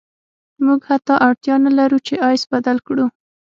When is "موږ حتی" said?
0.65-1.15